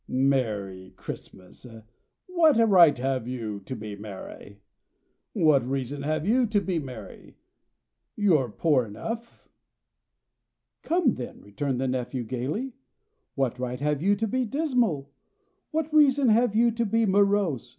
"Merry 0.07 0.95
Christmas! 0.97 1.63
What 2.25 2.57
right 2.67 2.97
have 2.97 3.27
you 3.27 3.59
to 3.65 3.75
be 3.75 3.95
merry? 3.95 4.59
What 5.33 5.63
reason 5.63 6.01
have 6.01 6.25
you 6.25 6.47
to 6.47 6.59
be 6.59 6.79
merry? 6.79 7.37
You're 8.15 8.49
poor 8.49 8.83
enough." 8.87 9.47
"Come 10.81 11.13
then," 11.13 11.43
returned 11.43 11.79
the 11.79 11.87
nephew 11.87 12.23
gaily. 12.23 12.73
"What 13.35 13.59
right 13.59 13.79
have 13.79 14.01
you 14.01 14.15
to 14.15 14.25
be 14.27 14.43
dismal? 14.43 15.11
What 15.69 15.93
reason 15.93 16.29
have 16.29 16.55
you 16.55 16.71
to 16.71 16.85
be 16.87 17.05
morose? 17.05 17.69